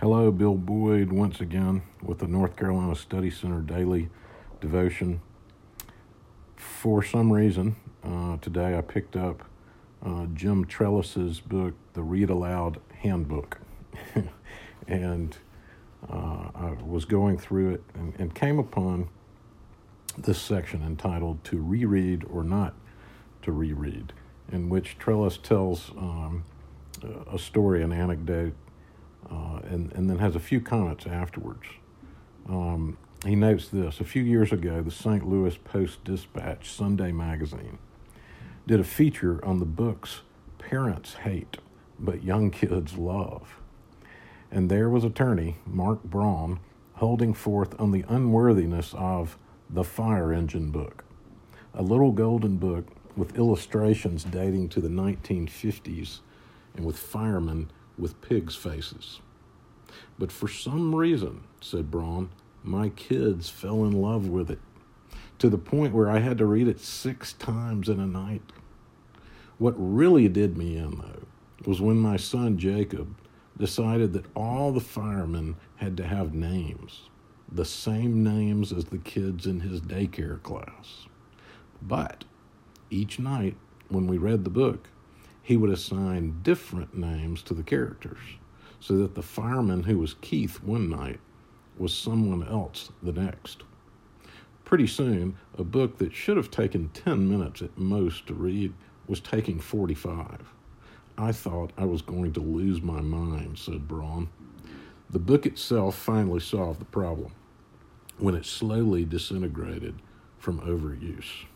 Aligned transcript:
Hello, 0.00 0.30
Bill 0.30 0.54
Boyd, 0.54 1.12
once 1.12 1.42
again 1.42 1.82
with 2.02 2.20
the 2.20 2.26
North 2.26 2.56
Carolina 2.56 2.96
Study 2.96 3.28
Center 3.28 3.60
Daily 3.60 4.08
Devotion. 4.58 5.20
For 6.56 7.02
some 7.02 7.30
reason, 7.30 7.76
uh, 8.02 8.38
today 8.38 8.78
I 8.78 8.80
picked 8.80 9.14
up 9.14 9.42
uh, 10.02 10.24
Jim 10.32 10.64
Trelease's 10.64 11.40
book, 11.40 11.74
The 11.92 12.00
Read 12.00 12.30
Aloud 12.30 12.80
Handbook. 13.02 13.60
and 14.88 15.36
uh, 16.08 16.48
I 16.54 16.76
was 16.82 17.04
going 17.04 17.36
through 17.36 17.74
it 17.74 17.82
and, 17.92 18.14
and 18.18 18.34
came 18.34 18.58
upon 18.58 19.10
this 20.16 20.40
section 20.40 20.82
entitled 20.82 21.44
To 21.44 21.58
Reread 21.58 22.24
or 22.24 22.42
Not 22.42 22.72
to 23.42 23.52
Reread, 23.52 24.14
in 24.50 24.70
which 24.70 24.96
Trelease 24.98 25.42
tells 25.42 25.90
um, 25.90 26.44
a 27.30 27.38
story, 27.38 27.82
an 27.82 27.92
anecdote, 27.92 28.54
uh, 29.30 29.60
and, 29.64 29.92
and 29.92 30.08
then 30.08 30.18
has 30.18 30.36
a 30.36 30.40
few 30.40 30.60
comments 30.60 31.06
afterwards. 31.06 31.66
Um, 32.48 32.96
he 33.24 33.36
notes 33.36 33.68
this 33.68 34.00
A 34.00 34.04
few 34.04 34.22
years 34.22 34.52
ago, 34.52 34.82
the 34.82 34.90
St. 34.90 35.28
Louis 35.28 35.56
Post 35.58 36.04
Dispatch 36.04 36.70
Sunday 36.70 37.12
magazine 37.12 37.78
did 38.66 38.80
a 38.80 38.84
feature 38.84 39.44
on 39.44 39.58
the 39.58 39.64
books 39.64 40.20
Parents 40.58 41.14
Hate, 41.14 41.58
but 41.98 42.22
Young 42.22 42.50
Kids 42.50 42.96
Love. 42.96 43.56
And 44.50 44.70
there 44.70 44.88
was 44.88 45.04
attorney 45.04 45.56
Mark 45.66 46.02
Braun 46.04 46.60
holding 46.94 47.34
forth 47.34 47.78
on 47.80 47.92
the 47.92 48.04
unworthiness 48.08 48.94
of 48.96 49.36
the 49.68 49.84
Fire 49.84 50.32
Engine 50.32 50.70
book, 50.70 51.04
a 51.74 51.82
little 51.82 52.12
golden 52.12 52.56
book 52.56 52.86
with 53.16 53.36
illustrations 53.36 54.24
dating 54.24 54.68
to 54.70 54.80
the 54.80 54.88
1950s 54.88 56.20
and 56.76 56.84
with 56.84 56.98
firemen 56.98 57.70
with 58.00 58.20
pigs' 58.20 58.56
faces. 58.56 59.20
But 60.18 60.32
for 60.32 60.48
some 60.48 60.94
reason, 60.94 61.44
said 61.60 61.90
Braun, 61.90 62.30
my 62.62 62.90
kids 62.90 63.48
fell 63.48 63.84
in 63.84 63.92
love 63.92 64.28
with 64.28 64.50
it 64.50 64.60
to 65.38 65.48
the 65.48 65.58
point 65.58 65.94
where 65.94 66.10
I 66.10 66.18
had 66.18 66.38
to 66.38 66.46
read 66.46 66.68
it 66.68 66.80
six 66.80 67.32
times 67.32 67.88
in 67.88 67.98
a 67.98 68.06
night. 68.06 68.42
What 69.58 69.74
really 69.76 70.28
did 70.28 70.56
me 70.56 70.76
in, 70.76 70.98
though, 70.98 71.26
was 71.64 71.80
when 71.80 71.98
my 71.98 72.16
son 72.16 72.58
Jacob 72.58 73.16
decided 73.58 74.12
that 74.12 74.26
all 74.34 74.72
the 74.72 74.80
firemen 74.80 75.56
had 75.76 75.96
to 75.96 76.06
have 76.06 76.34
names, 76.34 77.08
the 77.50 77.64
same 77.64 78.22
names 78.22 78.72
as 78.72 78.86
the 78.86 78.98
kids 78.98 79.46
in 79.46 79.60
his 79.60 79.80
daycare 79.80 80.42
class. 80.42 81.06
But 81.82 82.24
each 82.90 83.18
night, 83.18 83.56
when 83.88 84.06
we 84.06 84.18
read 84.18 84.44
the 84.44 84.50
book, 84.50 84.88
he 85.50 85.56
would 85.56 85.70
assign 85.70 86.38
different 86.44 86.96
names 86.96 87.42
to 87.42 87.52
the 87.54 87.62
characters 87.64 88.20
so 88.78 88.96
that 88.98 89.16
the 89.16 89.20
fireman 89.20 89.82
who 89.82 89.98
was 89.98 90.14
Keith 90.20 90.62
one 90.62 90.88
night 90.88 91.18
was 91.76 91.92
someone 91.92 92.46
else 92.46 92.92
the 93.02 93.10
next. 93.10 93.64
Pretty 94.64 94.86
soon, 94.86 95.36
a 95.58 95.64
book 95.64 95.98
that 95.98 96.14
should 96.14 96.36
have 96.36 96.52
taken 96.52 96.88
10 96.90 97.28
minutes 97.28 97.62
at 97.62 97.76
most 97.76 98.28
to 98.28 98.34
read 98.34 98.72
was 99.08 99.18
taking 99.18 99.58
45. 99.58 100.54
I 101.18 101.32
thought 101.32 101.72
I 101.76 101.84
was 101.84 102.00
going 102.00 102.32
to 102.34 102.40
lose 102.40 102.80
my 102.80 103.00
mind, 103.00 103.58
said 103.58 103.88
Braun. 103.88 104.28
The 105.10 105.18
book 105.18 105.46
itself 105.46 105.96
finally 105.96 106.38
solved 106.38 106.80
the 106.80 106.84
problem 106.84 107.32
when 108.18 108.36
it 108.36 108.46
slowly 108.46 109.04
disintegrated 109.04 109.96
from 110.38 110.60
overuse. 110.60 111.46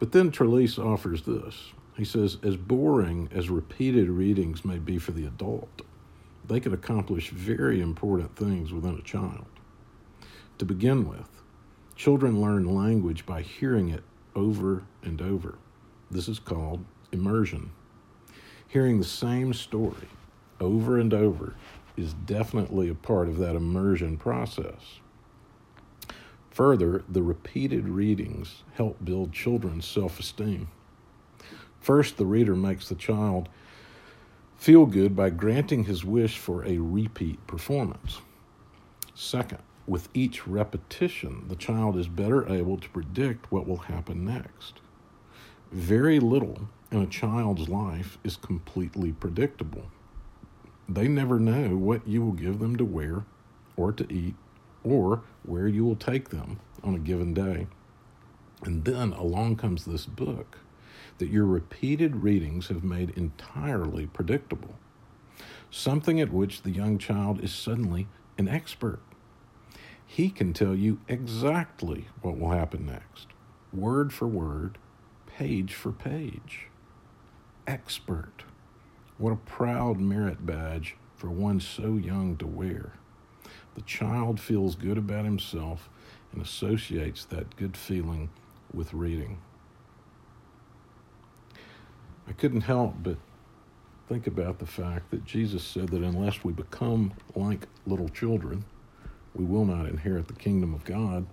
But 0.00 0.10
then 0.10 0.32
Trelease 0.32 0.84
offers 0.84 1.22
this. 1.22 1.72
He 1.96 2.04
says, 2.04 2.38
as 2.42 2.56
boring 2.56 3.28
as 3.32 3.50
repeated 3.50 4.08
readings 4.08 4.64
may 4.64 4.78
be 4.78 4.98
for 4.98 5.12
the 5.12 5.26
adult, 5.26 5.82
they 6.46 6.60
can 6.60 6.74
accomplish 6.74 7.30
very 7.30 7.80
important 7.80 8.36
things 8.36 8.72
within 8.72 8.96
a 8.96 9.02
child. 9.02 9.46
To 10.58 10.64
begin 10.64 11.08
with, 11.08 11.28
children 11.96 12.40
learn 12.40 12.74
language 12.74 13.24
by 13.26 13.42
hearing 13.42 13.88
it 13.88 14.02
over 14.34 14.82
and 15.02 15.22
over. 15.22 15.58
This 16.10 16.28
is 16.28 16.38
called 16.38 16.84
immersion. 17.12 17.70
Hearing 18.66 18.98
the 18.98 19.04
same 19.04 19.54
story 19.54 20.08
over 20.60 20.98
and 20.98 21.14
over 21.14 21.54
is 21.96 22.12
definitely 22.12 22.88
a 22.88 22.94
part 22.94 23.28
of 23.28 23.38
that 23.38 23.54
immersion 23.54 24.16
process. 24.16 24.98
Further, 26.50 27.04
the 27.08 27.22
repeated 27.22 27.88
readings 27.88 28.62
help 28.74 29.04
build 29.04 29.32
children's 29.32 29.86
self 29.86 30.18
esteem. 30.18 30.68
First, 31.84 32.16
the 32.16 32.24
reader 32.24 32.56
makes 32.56 32.88
the 32.88 32.94
child 32.94 33.50
feel 34.56 34.86
good 34.86 35.14
by 35.14 35.28
granting 35.28 35.84
his 35.84 36.02
wish 36.02 36.38
for 36.38 36.64
a 36.64 36.78
repeat 36.78 37.46
performance. 37.46 38.22
Second, 39.14 39.58
with 39.86 40.08
each 40.14 40.46
repetition, 40.46 41.44
the 41.46 41.56
child 41.56 41.98
is 41.98 42.08
better 42.08 42.50
able 42.50 42.78
to 42.78 42.88
predict 42.88 43.52
what 43.52 43.68
will 43.68 43.76
happen 43.76 44.24
next. 44.24 44.80
Very 45.72 46.18
little 46.18 46.70
in 46.90 47.02
a 47.02 47.06
child's 47.06 47.68
life 47.68 48.16
is 48.24 48.36
completely 48.36 49.12
predictable. 49.12 49.90
They 50.88 51.06
never 51.06 51.38
know 51.38 51.76
what 51.76 52.08
you 52.08 52.22
will 52.22 52.32
give 52.32 52.60
them 52.60 52.76
to 52.76 52.84
wear 52.86 53.26
or 53.76 53.92
to 53.92 54.10
eat 54.10 54.36
or 54.82 55.20
where 55.42 55.68
you 55.68 55.84
will 55.84 55.96
take 55.96 56.30
them 56.30 56.60
on 56.82 56.94
a 56.94 56.98
given 56.98 57.34
day. 57.34 57.66
And 58.62 58.86
then 58.86 59.12
along 59.12 59.56
comes 59.56 59.84
this 59.84 60.06
book 60.06 60.60
that 61.18 61.28
your 61.28 61.46
repeated 61.46 62.16
readings 62.16 62.68
have 62.68 62.84
made 62.84 63.10
entirely 63.10 64.06
predictable, 64.06 64.74
something 65.70 66.20
at 66.20 66.32
which 66.32 66.62
the 66.62 66.70
young 66.70 66.98
child 66.98 67.42
is 67.42 67.52
suddenly 67.52 68.06
an 68.38 68.48
expert. 68.48 69.00
He 70.06 70.30
can 70.30 70.52
tell 70.52 70.74
you 70.74 71.00
exactly 71.08 72.06
what 72.22 72.38
will 72.38 72.50
happen 72.50 72.86
next, 72.86 73.28
word 73.72 74.12
for 74.12 74.28
word, 74.28 74.78
page 75.26 75.74
for 75.74 75.90
page. 75.90 76.68
Expert. 77.66 78.44
What 79.18 79.32
a 79.32 79.36
proud 79.36 79.98
merit 79.98 80.44
badge 80.44 80.96
for 81.16 81.30
one 81.30 81.60
so 81.60 81.94
young 81.96 82.36
to 82.36 82.46
wear. 82.46 82.92
The 83.74 83.82
child 83.82 84.38
feels 84.38 84.76
good 84.76 84.98
about 84.98 85.24
himself 85.24 85.88
and 86.32 86.42
associates 86.42 87.24
that 87.26 87.56
good 87.56 87.76
feeling 87.76 88.30
with 88.72 88.94
reading. 88.94 89.38
I 92.28 92.32
couldn't 92.32 92.62
help 92.62 92.94
but 93.02 93.16
think 94.08 94.26
about 94.26 94.58
the 94.58 94.66
fact 94.66 95.10
that 95.10 95.24
Jesus 95.24 95.64
said 95.64 95.88
that 95.88 96.02
unless 96.02 96.44
we 96.44 96.52
become 96.52 97.12
like 97.34 97.66
little 97.86 98.08
children, 98.08 98.64
we 99.34 99.44
will 99.44 99.64
not 99.64 99.86
inherit 99.86 100.28
the 100.28 100.34
kingdom 100.34 100.74
of 100.74 100.84
God. 100.84 101.26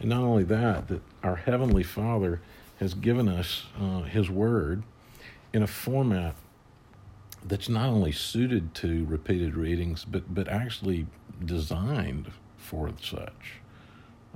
And 0.00 0.10
not 0.10 0.22
only 0.22 0.44
that, 0.44 0.88
that 0.88 1.00
our 1.22 1.36
Heavenly 1.36 1.82
Father 1.82 2.40
has 2.80 2.94
given 2.94 3.28
us 3.28 3.64
uh, 3.80 4.02
His 4.02 4.28
Word 4.28 4.82
in 5.52 5.62
a 5.62 5.66
format 5.66 6.34
that's 7.44 7.68
not 7.68 7.88
only 7.88 8.12
suited 8.12 8.74
to 8.74 9.04
repeated 9.06 9.56
readings, 9.56 10.04
but, 10.04 10.34
but 10.34 10.48
actually 10.48 11.06
designed 11.44 12.30
for 12.56 12.90
such. 13.00 13.60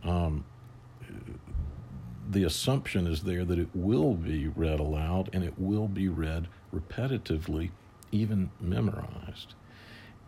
Um, 0.04 0.44
the 2.30 2.44
assumption 2.44 3.06
is 3.06 3.24
there 3.24 3.44
that 3.44 3.58
it 3.58 3.68
will 3.74 4.14
be 4.14 4.46
read 4.46 4.78
aloud 4.78 5.28
and 5.32 5.42
it 5.42 5.54
will 5.58 5.88
be 5.88 6.08
read 6.08 6.46
repetitively, 6.72 7.70
even 8.12 8.50
memorized. 8.60 9.54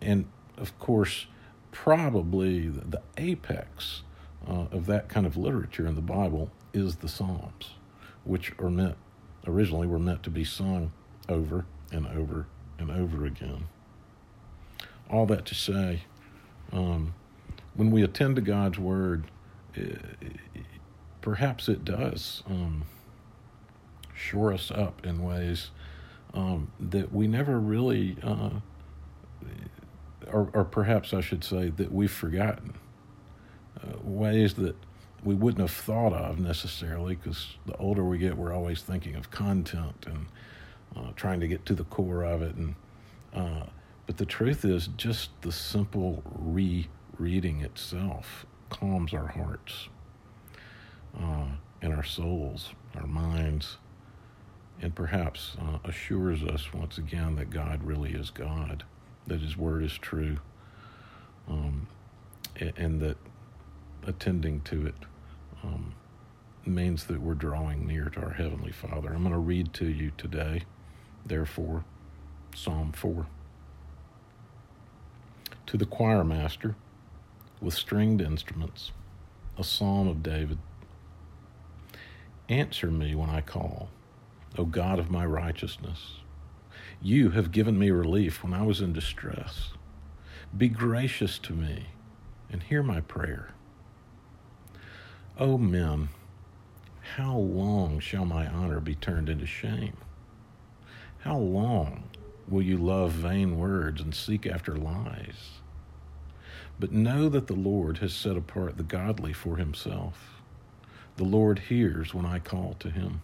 And 0.00 0.26
of 0.58 0.76
course, 0.80 1.26
probably 1.70 2.68
the 2.68 3.02
apex 3.16 4.02
uh, 4.48 4.66
of 4.72 4.86
that 4.86 5.08
kind 5.08 5.26
of 5.26 5.36
literature 5.36 5.86
in 5.86 5.94
the 5.94 6.00
Bible 6.00 6.50
is 6.72 6.96
the 6.96 7.08
Psalms, 7.08 7.74
which 8.24 8.52
are 8.58 8.70
meant 8.70 8.96
originally 9.46 9.86
were 9.86 9.98
meant 9.98 10.22
to 10.24 10.30
be 10.30 10.44
sung 10.44 10.92
over 11.28 11.66
and 11.92 12.06
over 12.08 12.46
and 12.78 12.90
over 12.90 13.24
again. 13.24 13.68
All 15.10 15.26
that 15.26 15.44
to 15.46 15.54
say, 15.54 16.04
um, 16.72 17.14
when 17.74 17.90
we 17.90 18.02
attend 18.02 18.36
to 18.36 18.42
God's 18.42 18.78
Word, 18.78 19.24
perhaps 21.22 21.68
it 21.68 21.84
does 21.84 22.42
um, 22.46 22.84
shore 24.14 24.52
us 24.52 24.70
up 24.70 25.06
in 25.06 25.22
ways 25.22 25.70
um, 26.34 26.70
that 26.78 27.12
we 27.12 27.26
never 27.26 27.58
really, 27.58 28.16
uh, 28.22 28.50
or, 30.26 30.50
or, 30.52 30.64
perhaps 30.64 31.14
I 31.14 31.20
should 31.20 31.44
say, 31.44 31.70
that 31.70 31.92
we've 31.92 32.12
forgotten. 32.12 32.74
Uh, 33.82 33.98
ways 34.02 34.54
that 34.54 34.76
we 35.24 35.34
wouldn't 35.34 35.60
have 35.60 35.76
thought 35.76 36.12
of 36.12 36.38
necessarily 36.38 37.16
because 37.16 37.56
the 37.66 37.76
older 37.76 38.04
we 38.04 38.18
get, 38.18 38.36
we're 38.36 38.52
always 38.52 38.82
thinking 38.82 39.14
of 39.14 39.30
content 39.30 40.06
and 40.06 40.26
uh, 40.96 41.12
trying 41.16 41.40
to 41.40 41.48
get 41.48 41.64
to 41.66 41.74
the 41.74 41.84
core 41.84 42.22
of 42.22 42.42
it. 42.42 42.54
And 42.54 42.74
uh, 43.34 43.66
but 44.06 44.16
the 44.16 44.26
truth 44.26 44.64
is, 44.64 44.88
just 44.96 45.30
the 45.42 45.52
simple 45.52 46.22
rereading 46.38 47.60
itself 47.60 48.46
calms 48.70 49.12
our 49.14 49.28
hearts 49.28 49.88
uh, 51.18 51.46
and 51.80 51.92
our 51.94 52.04
souls, 52.04 52.70
our 52.94 53.06
minds, 53.06 53.78
and 54.80 54.94
perhaps 54.94 55.56
uh, 55.60 55.78
assures 55.84 56.42
us 56.42 56.72
once 56.72 56.98
again 56.98 57.36
that 57.36 57.50
God 57.50 57.82
really 57.84 58.12
is 58.12 58.30
God 58.30 58.84
that 59.26 59.40
His 59.40 59.56
Word 59.56 59.84
is 59.84 59.92
true, 59.94 60.38
um, 61.48 61.86
and, 62.56 62.72
and, 62.76 63.00
that 63.00 63.16
attending 64.06 64.60
to 64.62 64.86
it 64.86 64.94
um, 65.62 65.94
means 66.66 67.04
that 67.04 67.20
we're 67.20 67.34
drawing 67.34 67.86
near 67.86 68.06
to 68.06 68.20
our 68.20 68.30
Heavenly 68.32 68.72
Father. 68.72 69.12
I'm 69.12 69.22
going 69.22 69.32
to 69.32 69.38
read 69.38 69.72
to 69.74 69.86
you 69.86 70.12
today, 70.16 70.62
therefore, 71.24 71.84
Psalm 72.54 72.92
4. 72.92 73.26
To 75.66 75.76
the 75.76 75.86
choir 75.86 76.24
master, 76.24 76.74
with 77.60 77.74
stringed 77.74 78.20
instruments, 78.20 78.90
a 79.56 79.64
psalm 79.64 80.08
of 80.08 80.22
David. 80.22 80.58
Answer 82.48 82.90
me 82.90 83.14
when 83.14 83.30
I 83.30 83.40
call, 83.40 83.88
O 84.58 84.64
God 84.64 84.98
of 84.98 85.10
my 85.10 85.24
righteousness. 85.24 86.16
You 87.00 87.30
have 87.30 87.52
given 87.52 87.78
me 87.78 87.90
relief 87.90 88.42
when 88.42 88.52
I 88.52 88.62
was 88.62 88.80
in 88.80 88.92
distress. 88.92 89.72
Be 90.56 90.68
gracious 90.68 91.38
to 91.40 91.52
me 91.52 91.86
and 92.50 92.62
hear 92.62 92.82
my 92.82 93.00
prayer. 93.00 93.54
O 95.38 95.56
men, 95.56 96.10
how 97.16 97.36
long 97.36 98.00
shall 98.00 98.24
my 98.24 98.46
honor 98.46 98.80
be 98.80 98.94
turned 98.94 99.28
into 99.28 99.46
shame? 99.46 99.96
How 101.20 101.38
long 101.38 102.04
will 102.48 102.62
you 102.62 102.76
love 102.76 103.12
vain 103.12 103.58
words 103.58 104.00
and 104.00 104.14
seek 104.14 104.46
after 104.46 104.76
lies? 104.76 105.60
But 106.78 106.92
know 106.92 107.28
that 107.28 107.46
the 107.46 107.54
Lord 107.54 107.98
has 107.98 108.12
set 108.12 108.36
apart 108.36 108.76
the 108.76 108.82
godly 108.82 109.32
for 109.32 109.56
himself. 109.56 110.41
The 111.16 111.24
Lord 111.24 111.58
hears 111.58 112.14
when 112.14 112.24
I 112.24 112.38
call 112.38 112.74
to 112.80 112.90
him. 112.90 113.22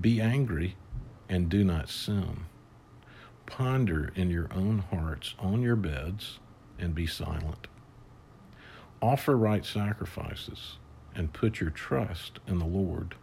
Be 0.00 0.20
angry 0.20 0.76
and 1.28 1.48
do 1.48 1.64
not 1.64 1.88
sin. 1.88 2.46
Ponder 3.46 4.12
in 4.14 4.30
your 4.30 4.48
own 4.54 4.78
hearts 4.78 5.34
on 5.38 5.62
your 5.62 5.76
beds 5.76 6.38
and 6.78 6.94
be 6.94 7.06
silent. 7.06 7.66
Offer 9.02 9.36
right 9.36 9.64
sacrifices 9.64 10.78
and 11.14 11.32
put 11.32 11.60
your 11.60 11.70
trust 11.70 12.38
in 12.46 12.58
the 12.58 12.64
Lord. 12.64 13.16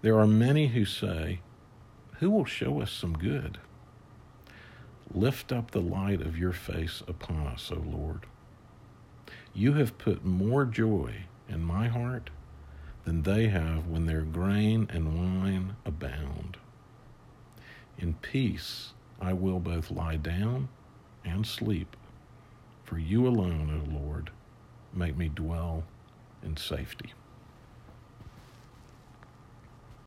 There 0.00 0.18
are 0.18 0.26
many 0.26 0.68
who 0.68 0.84
say, 0.84 1.40
Who 2.20 2.30
will 2.30 2.44
show 2.44 2.80
us 2.80 2.90
some 2.90 3.14
good? 3.14 3.58
Lift 5.12 5.52
up 5.52 5.70
the 5.70 5.80
light 5.80 6.22
of 6.22 6.38
your 6.38 6.52
face 6.52 7.02
upon 7.06 7.46
us, 7.46 7.70
O 7.70 7.78
Lord. 7.78 8.26
You 9.52 9.74
have 9.74 9.98
put 9.98 10.24
more 10.24 10.64
joy 10.64 11.24
in 11.48 11.62
my 11.62 11.88
heart 11.88 12.30
than 13.04 13.22
they 13.22 13.48
have 13.48 13.86
when 13.86 14.06
their 14.06 14.22
grain 14.22 14.88
and 14.90 15.18
wine 15.18 15.76
abound. 15.84 16.56
In 17.98 18.14
peace 18.14 18.92
I 19.20 19.32
will 19.32 19.60
both 19.60 19.90
lie 19.90 20.16
down 20.16 20.68
and 21.24 21.46
sleep, 21.46 21.96
for 22.84 22.98
you 22.98 23.26
alone, 23.26 23.70
O 23.70 23.92
Lord, 23.98 24.30
make 24.92 25.16
me 25.16 25.28
dwell 25.28 25.84
in 26.42 26.56
safety. 26.56 27.12